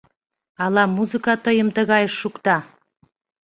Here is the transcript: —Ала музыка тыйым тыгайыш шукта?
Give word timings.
—Ала 0.63 0.83
музыка 0.97 1.33
тыйым 1.45 1.69
тыгайыш 1.75 2.13
шукта? 2.21 2.57